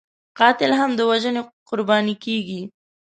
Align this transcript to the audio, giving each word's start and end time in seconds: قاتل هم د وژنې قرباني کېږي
قاتل 0.39 0.71
هم 0.81 0.91
د 0.95 1.01
وژنې 1.09 1.41
قرباني 1.69 2.15
کېږي 2.23 2.61